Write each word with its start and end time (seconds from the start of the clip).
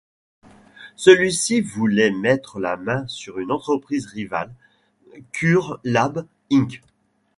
Celui-ci 0.95 1.61
voulait 1.61 2.09
mettre 2.09 2.59
la 2.59 2.75
main 2.75 3.07
sur 3.07 3.37
une 3.37 3.51
entreprise 3.51 4.07
rivale, 4.07 4.51
CureLab 5.31 6.25
Inc. 6.51 6.81